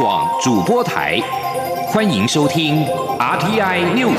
[0.00, 1.20] 广主播台，
[1.88, 2.86] 欢迎收听
[3.18, 4.16] RTI News。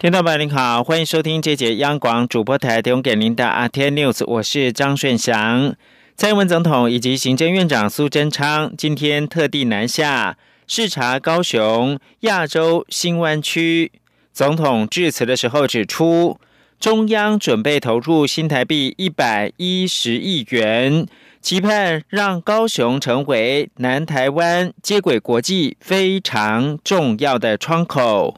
[0.00, 5.76] 听众朋友您好，欢迎收听这节央广主播台提供给您的 RTI News，我是张顺祥。
[6.16, 13.92] 蔡英文总统以及行政院长苏贞昌今天特地南下视察高雄亚洲新湾区。
[14.38, 16.38] 总统致辞的时候指出，
[16.78, 21.08] 中央准备投入新台币一百一十亿元，
[21.42, 28.36] 期盼让高雄成为南台湾接轨国际非常重要的窗口。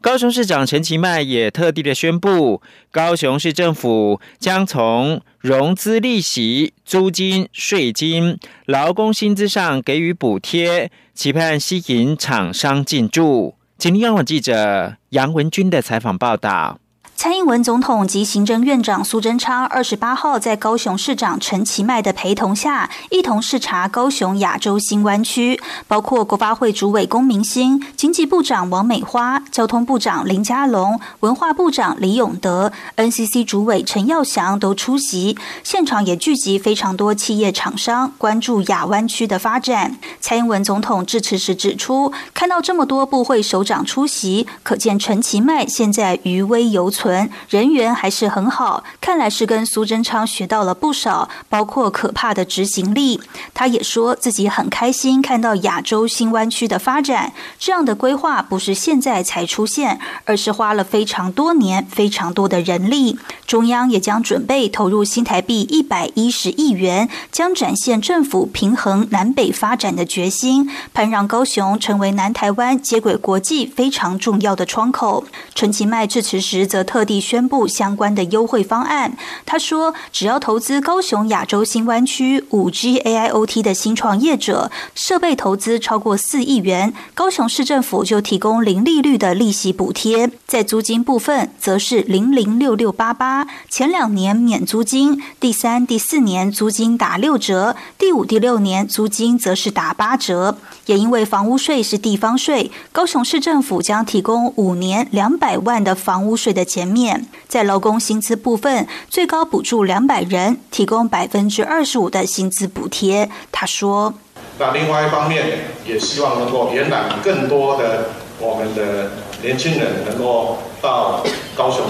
[0.00, 13.54] 高雄市长陈其迈也特地的宣布，高雄市政府将从融资利息、租金、税金、劳工薪资上给予补贴，期盼吸引厂商进驻。
[13.80, 16.80] 今天央广记者杨文军的采访报道。
[17.22, 35.36] 蔡英文总统及行政院长苏贞昌二十八号在高雄市长陈其迈的陪同下，一同视察高雄亚洲新湾区，包括国发会主委龚明鑫、经济部长王美花、交通部长林佳龙、文化部长李永德、NCC 主委陈耀祥都出席。
[35.62, 39.98] 现场也聚集非常多企业厂商，关注亚湾区的发展。
[40.22, 47.09] 蔡英文总统致辞时指出，看到这么多部会首长出席，可见陈其迈现在余威犹存。
[47.48, 53.20] 人缘还是很好，看来是跟苏贞昌学到了不少，包括可怕的执行力。
[53.52, 63.18] 他也说自己很开心看到亚洲新湾区的发展，这样的规划不是现在才出现，而是花了非常多年、非常多的人力。
[63.46, 75.24] 中央也将准备投入新台币一百一十亿元，将展现政府平衡南北发展的决心，盼让高雄成为南台湾接轨国际非常重要的窗口。
[75.54, 76.99] 陈其迈致辞时则特。
[77.00, 79.16] 各地宣布相关的优惠方案。
[79.46, 90.30] 他说，只要投资高雄亚洲新湾区五 G AIoT 的新创业者，设备投资超过四亿元，高雄市政府就提供零利率的利息补贴。
[90.46, 100.58] 在租金部分，则是零零六六八八，前两年免租金，第三、第四年租金打六折，第五、第六年租金则是打八折。
[100.84, 107.26] 也因为房屋税是地方税，高雄市政府将提供五年两百万的房屋税的减前面。
[107.46, 113.28] 在劳工薪资部分，最高补助两百人，提供百分之二十五的薪资补贴。
[113.52, 114.14] 他说
[114.58, 119.10] ：“那另外一方面，也希望能够延揽更多的我们的
[119.42, 121.22] 年轻人，能够到
[121.54, 121.84] 高雄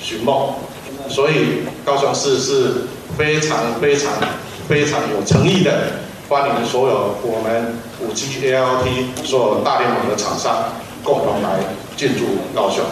[0.00, 0.54] 寻梦。
[1.08, 4.12] 所以高雄市是非常非常
[4.66, 5.92] 非常有诚意的。”
[6.28, 10.72] 欢迎所有我们五 G ALT 所有大联盟的厂商
[11.04, 11.60] 共同来
[11.94, 12.24] 进驻
[12.54, 12.82] 高雄。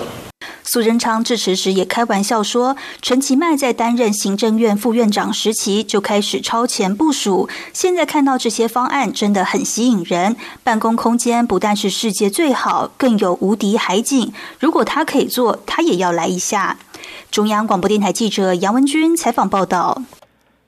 [0.72, 10.36] 苏贞昌致辞时也开玩笑说：“陈其迈在担任行政院副院长时期就开始超前部署，现在看到这些方案真的很吸引人。
[10.62, 14.32] 办公空间不但是世界最好，更有无敌海景。
[14.60, 16.78] 如果他可以做，他也要来一下。”
[17.32, 20.00] 中央广播电台记者杨文君采访报道。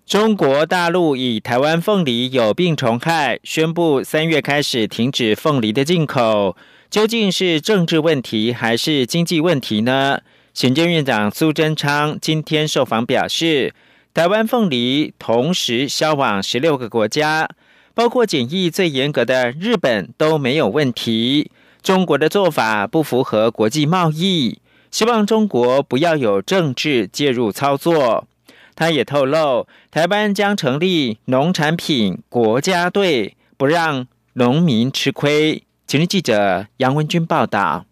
[0.05, 6.57] 中国大陆以台湾凤梨有病虫害，宣布三月开始停止凤梨的进口。
[6.93, 10.21] 究竟是政治问题还是经济问题呢？
[10.53, 13.75] 行政院长苏贞昌今天受访表示，
[14.13, 17.49] 台湾凤梨同时销往十六个国家，
[17.95, 21.51] 包括检疫最严格的日本都没有问题。
[21.83, 24.59] 中国的做法不符合国际贸易，
[24.91, 28.29] 希望中国不要有政治介入操作。
[28.75, 35.63] 他也透露，台湾将成立农产品国家队，不让农民吃亏。
[35.93, 37.85] 请日记者杨文军报道。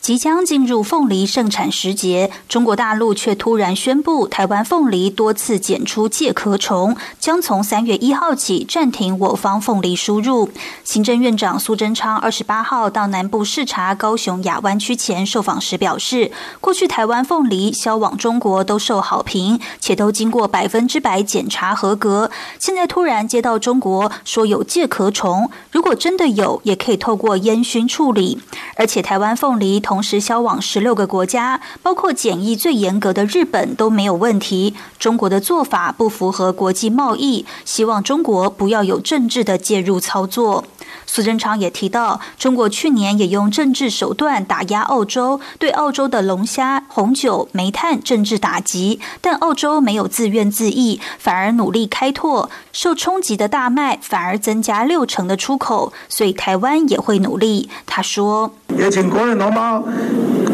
[0.00, 10.48] 即将进入凤梨盛产时节，中国大陆却突然宣布，台湾凤梨多次检出介壳虫，将从三月一号起暂停我方凤梨输入。
[10.84, 22.30] 行政院长苏贞昌二十八号到南部视察高雄亚湾区前受访时表示，过去台湾凤梨销往中国都受好评，且都经过百分之百检查合格。
[22.58, 28.40] 现在突然接到中国说有介壳虫，如果真的有，也可以透过烟熏处理，
[28.76, 29.78] 而且台湾凤梨。
[29.90, 34.72] 同时销往十六个国家，包括检疫最严格的日本都没有问题。
[35.00, 40.64] 中国的做法不符合国际贸易，希望中国不要有政治的介入操作。
[41.06, 57.68] 苏贞昌也提到，中国去年也用政治手段打压澳洲，对澳洲的龙虾、红酒、煤炭政治打击，但澳洲没有自怨自艾，反而努力开拓，受冲击的大麦反而增加六成的出口，所以台湾也会努力。
[57.86, 59.82] 他说：“也请国内同胞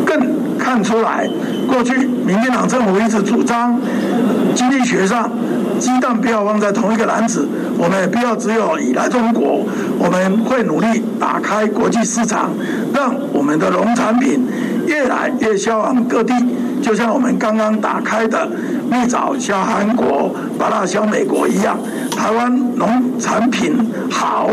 [0.04, 1.28] 更看出来，
[1.68, 3.80] 过去民进党政府一直主张
[4.54, 5.30] 经济学上。”
[5.78, 7.46] 鸡蛋不要放在同一个篮子，
[7.78, 9.64] 我们也不要只有依赖中国，
[9.98, 12.50] 我们会努力打开国际市场，
[12.94, 14.46] 让我们的农产品
[14.86, 16.34] 越来越销往各地。
[16.82, 18.48] 就像我们刚刚打开的
[18.90, 21.78] 蜜枣销韩国、巴辣销美国一样，
[22.16, 23.74] 台湾农产品
[24.10, 24.50] 好。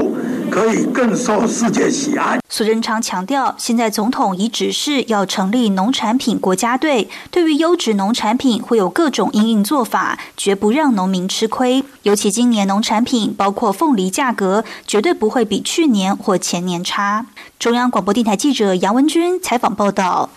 [0.50, 2.40] 可以更受世界喜爱。
[2.50, 11.84] 苏贞昌强调，现在总统已指示要成立农产品国家队，对于优质农产品会有各种应应做法，绝不让农民吃亏。
[12.04, 17.26] 尤其今年农产品包括凤梨价格，绝对不会比去年或前年差。
[17.58, 20.30] 中央广播电台记者杨文君采访报道。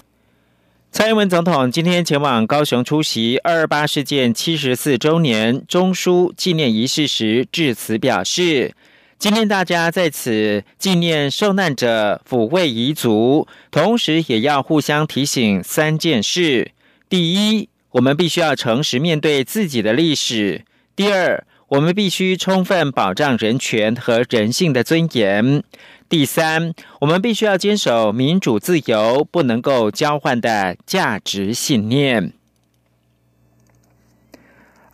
[0.93, 8.75] 蔡英文总统今天前往高雄出席二二八事件七十四周年中书纪念仪式时，致辞表示。
[9.19, 16.73] 今天大家在此纪念受难者，抚慰遗族，同时也要互相提醒三件事：
[17.09, 20.61] 第一，我们必须要诚实面对自己的历史；
[20.95, 25.63] 第二，我们必须充分保障人权和人性的尊严；
[26.11, 32.35] 第三，我们必须要坚守民主自由不能够交换的价值信念。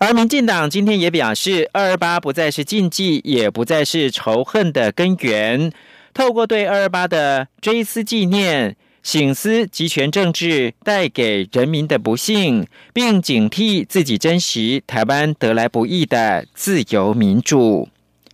[0.03, 5.73] 而民进党今天也表示，二二八不再是禁忌，也不再是仇恨的根源。
[6.13, 17.89] 透过对二二八的追思纪念、醒思集权政治带给人民的不幸，并警惕自己珍惜台湾得来不易的自由民主。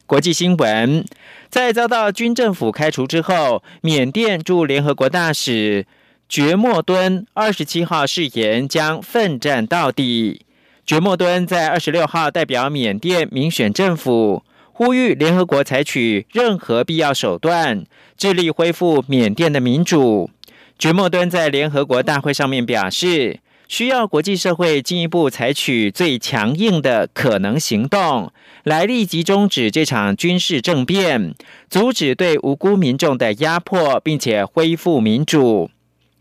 [0.06, 1.04] 国际新闻，
[1.50, 5.86] 在遭到军政府开除之后，缅甸驻联合国大使
[6.30, 10.46] 觉莫敦二十七号誓言将奋战到底。
[10.88, 14.42] 觉莫敦在二十六号代表缅甸民选政府，
[14.72, 17.84] 呼吁联合国采取任何必要手段，
[18.16, 20.30] 致力恢复缅甸的民主。
[20.78, 28.32] 觉莫敦在联合国大会上面表示，需要国际社会进一步采取最强硬的可能行动，
[28.64, 31.34] 来立即终止这场军事政变，
[31.68, 35.70] 阻止对无辜民众的压迫，并且恢复民主。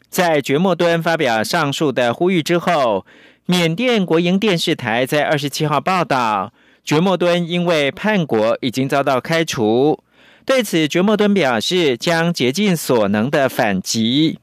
[0.09, 3.05] 在觉莫敦发表上述的呼吁之后。
[3.49, 6.51] 缅甸国营电视台在二十七号报道，
[6.83, 10.03] 觉莫敦因为叛国已经遭到开除。
[10.43, 14.39] 对此，觉莫敦表示将竭尽所能的反击。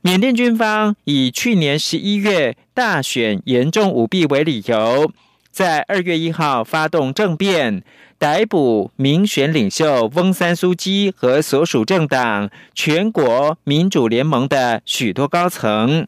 [0.00, 5.12] 缅甸军方以去年十一月大选严重舞弊为理由，
[5.50, 7.82] 在二月一号发动政变，
[8.18, 16.06] 逮捕民选领袖翁三苏基和所属政党全国民主联盟的许多高层。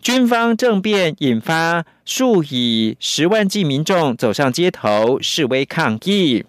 [0.00, 6.44] 军方政变引发数以十万计民众走上街头示威抗议。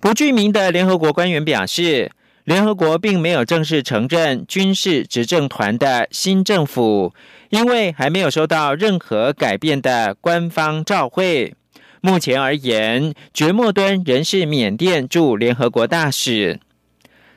[0.00, 2.10] 不具名的联合国官员表示，
[2.44, 7.12] 联合国并没有正式承认军事执政团的新政府，
[7.50, 11.54] 因为还没有收到任何改变的官方照会。
[12.00, 16.60] 目前而言，觉莫敦仍是缅甸驻联合国大使。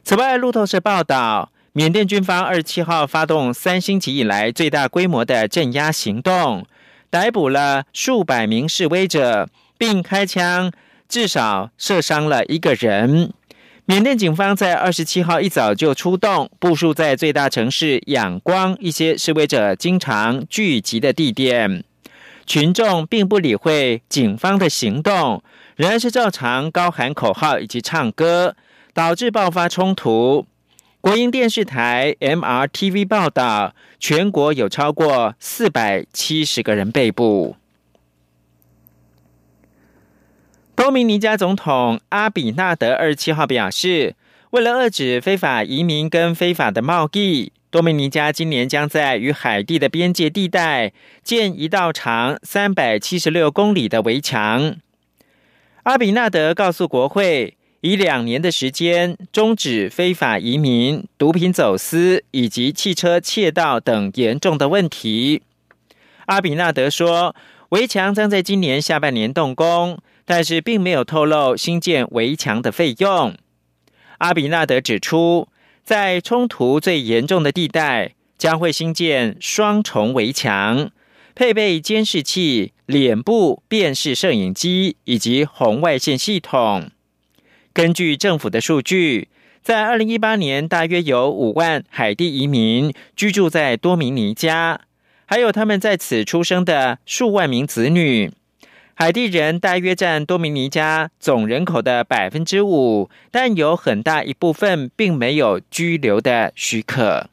[0.04, 1.52] 此外，路透社报道。
[1.78, 6.66] 缅甸军方二十七号发动三星期以来最大规模的镇压行动，
[7.12, 9.48] 逮捕了数百名示威者，
[9.78, 10.72] 并开枪，
[11.08, 13.32] 至少射伤了一个人。
[13.86, 21.84] 缅甸警方在二十七号一早就出动，部署在最大城市仰光一些示威者经常聚集的地点。
[22.48, 25.44] 群众并不理会警方的行动，
[25.76, 28.56] 仍然是照常高喊口号以及唱歌，
[28.96, 30.48] 导致爆发冲突。
[31.08, 37.56] 国营电视台 MRTV 报道，全国有超过四百七十个人被捕。
[40.76, 44.18] 多米尼加总统阿比纳德二十七号表示，
[44.50, 50.92] 为了遏止非法移民跟非法的贸易，多米尼加今年将在与海地的边界地带
[51.24, 54.76] 建一道长三百七十六公里的围墙。
[55.84, 57.54] 阿比纳德告诉国会。
[57.82, 65.44] 以两年的时间终止非法移民、毒品走私以及汽车窃盗等严重的问题。
[66.26, 67.36] 阿比纳德说，
[67.70, 73.36] 围墙将在今年下半年动工，但是并没有透露新建围墙的费用。
[74.18, 75.48] 阿比纳德指出，
[75.84, 80.90] 在冲突最严重的地带，将会新建双重围墙，
[81.36, 86.90] 配备监视器、脸部辨识摄影机以及红外线系统。
[87.78, 89.28] 根据政府的数据，
[89.62, 94.82] 在二零一八年，大约有五万海地移民居住在多米尼加，
[95.28, 98.32] 还有他们在此出生的数万名子女。
[98.96, 107.30] 海地人大约占多米尼加总人口的百分之五，但有很大一部分并没有居留的许可。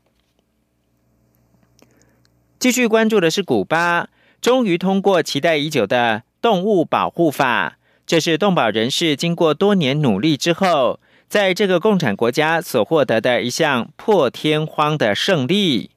[2.59, 4.11] 继续关注的是古巴，
[4.43, 7.79] 终于通过期待已久的动物保护法。
[8.07, 15.91] 这是动保人士经过多年努力之后，在这个共产国家所获得的一项破天荒的胜利。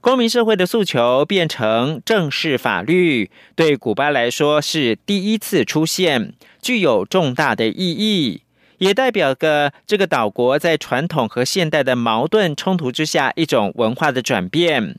[0.00, 8.42] 公民社会的诉求变成正式法律，对古巴来说是第一次出现，具有重大的意义，
[8.78, 14.98] 也代表个这个岛国在传统和现代的矛盾冲突之下一种文化的转变。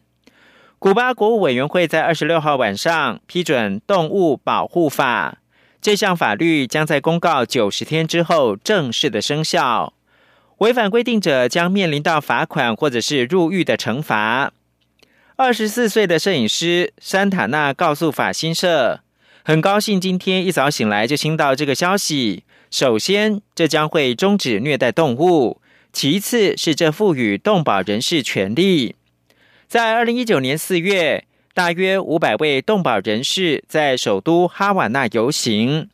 [0.79, 5.37] 古巴国务委员会在二十六号晚上批准动物保护法，
[5.85, 9.93] 这项法律将在公告九十天之后正式的生效，
[10.57, 14.51] 违反规定者将面临到罚款或者是入狱的惩罚。
[15.35, 19.01] 二十四岁的摄影师山塔纳告诉法新社
[19.45, 22.43] ：“很高兴今天一早醒来就听到这个消息。
[22.71, 25.61] 首先，这将会终止虐待动物；
[25.93, 28.95] 其次是这赋予动保人士权利。
[29.67, 35.87] 在二零一九年四月，大约五百位动保人士在首都哈瓦那游行，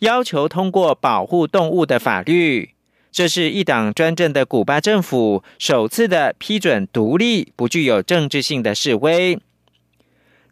[0.00, 2.72] 要求通过保护动物的法律。”
[3.10, 9.40] 这是一党专政的古巴政府首次的批准独立、不具有政治性的示威。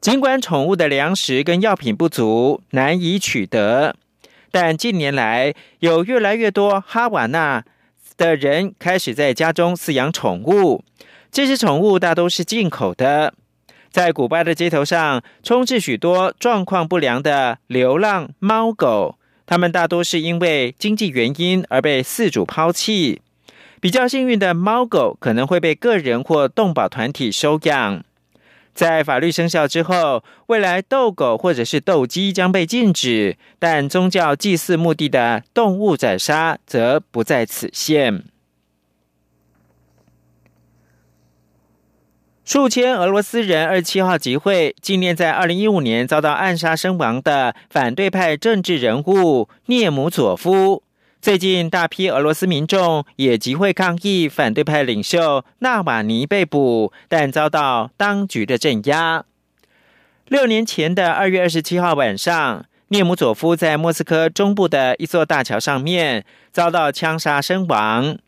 [0.00, 3.94] 尽管宠物的粮食跟药品不足，难以取得，
[4.50, 7.62] 但近年来有越来越多哈瓦那
[8.16, 10.82] 的人开始在家中饲养宠物。
[11.30, 13.34] 这些宠物大都是进口的，
[13.94, 19.20] 在古巴的街头上充斥许多状况不良的流浪猫狗。
[19.46, 23.22] 它们大多是因为经济原因而被饲主抛弃。
[23.80, 28.02] 比较幸运的猫狗可能会被个人或动保团体收养。
[28.74, 38.24] 在法律生效之后，未来斗狗或者是斗鸡将被禁止，但宗教祭祀目的的动物宰杀则不在此限。
[42.44, 50.82] 数千俄罗斯人二十七号集会纪念在二零一五年遭到暗杀身亡的反对派政治人物涅姆佐夫。
[51.22, 59.24] 最近，大批俄罗斯民众也集会抗议反对派领袖纳瓦尼被捕，但遭到当局的镇压。
[60.28, 68.18] 六年前的二月二十七号晚上，涅姆佐夫在莫斯科中部的一座大桥上面遭到枪杀身亡。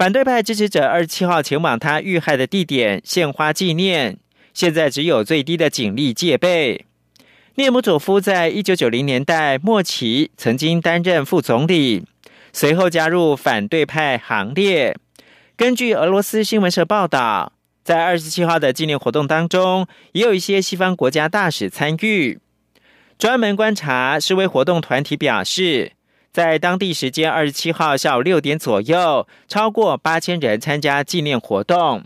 [0.00, 4.16] 反对派支持者二十七号前往他遇害的地点献花纪念。
[4.54, 6.86] 现在只有最低的警力戒备。
[7.56, 12.06] 涅姆佐夫在一九九零年代末期曾经担任副总理，
[12.50, 14.96] 随后加入反对派行列。
[15.54, 17.52] 根据俄罗斯新闻社报道，
[17.84, 22.38] 在二十七号的纪念活动当中，也有一些西方国家大使参与。
[23.18, 25.92] 专门观察示威活动团体表示。
[26.32, 32.04] 在当地时间二十七号下午六点左右，超过八千人参加纪念活动。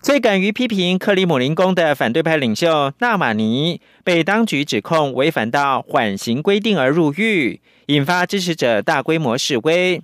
[0.00, 10.00] 最敢于批评克里姆林宫的反对派领袖纳马尼被当局指控违反到缓刑规定而入狱，引发支持者大规模示威。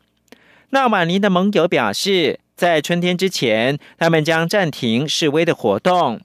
[0.68, 6.20] 纳马尼的盟友表示，在春天之前，他们将暂停示威的活动。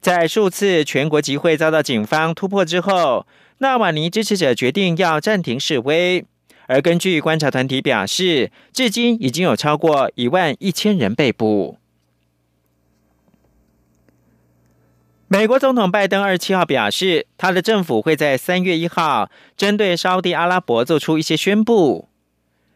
[0.00, 3.26] 在数次全国集会遭到警方突破之后。
[3.62, 6.24] 纳瓦尼支持者决定要暂停示威，
[6.66, 11.78] 而根据观察团体表示，至今已经有超过一万一千人被捕。
[15.28, 22.08] 美国总统拜登二十七号表示，他的政府会在三月一号针对沙地阿拉伯做出一些宣布。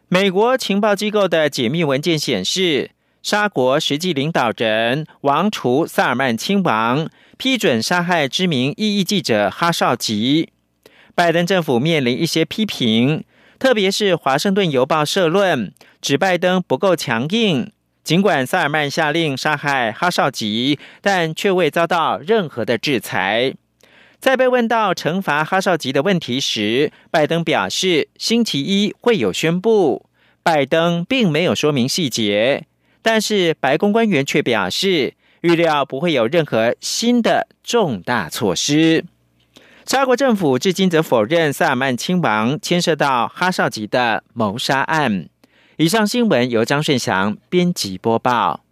[0.07, 2.91] 美国情报机构的解密文件显示，
[3.21, 10.53] 沙国实际领导人王储萨尔曼亲王批准杀害知名异议记者哈绍吉。
[11.17, 13.23] 拜登政府面临一些批评，
[13.57, 17.71] 特别是《华盛顿邮报》社论指拜登不够强硬。
[18.03, 23.55] 尽管萨尔曼下令杀害哈绍吉，但却未遭到任何的制裁。
[24.19, 30.05] 在被问到惩罚哈绍吉的问题时，拜登表示星期一会有宣布。
[30.43, 32.67] 拜登并没有说明细节，
[33.01, 39.05] 但是白宫官员却表示预料不会有任何新的重大措施。
[39.87, 45.29] 沙国政府至今则否认萨尔曼亲王牵涉到哈少吉的谋杀案。
[45.77, 48.66] 以上新闻由张顺祥编辑播报。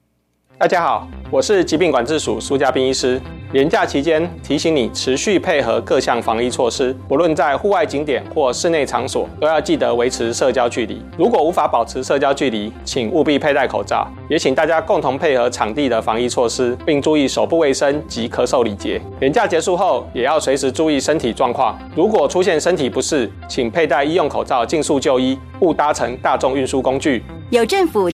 [0.58, 3.22] 大家好，我是疾病管制署苏家斌医师。
[3.52, 11.02] 连假期间提醒你持续配合各项防疫措施，不论在户外景点或室内场所，都要记得维持社交距离。
[11.18, 14.08] 如果无法保持社交距离，请务必佩戴口罩。
[14.30, 19.00] 也请大家共同配合场地的防疫措施，并注意手部卫生及咳嗽礼节。
[19.20, 21.78] 连假结束后，也要随时注意身体状况。
[21.94, 27.24] 如果出现身体不适，请佩戴医用口罩，尽速就医，勿搭乘大众运输工具。
[27.52, 28.04] 有政府